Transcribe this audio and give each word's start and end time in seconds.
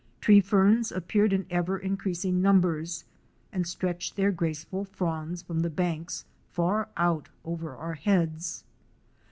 Tree 0.19 0.41
ferns 0.41 0.91
appeared 0.91 1.31
in 1.31 1.45
ever 1.51 1.77
increasing 1.77 2.41
numbers 2.41 3.05
and 3.53 3.67
stretched 3.67 4.15
their 4.15 4.31
graceful 4.31 4.83
fronds 4.83 5.43
from 5.43 5.59
the 5.59 5.69
banks 5.69 6.25
far 6.49 6.89
out 6.97 7.29
over 7.45 7.75
our 7.75 7.93
heads. 7.93 8.63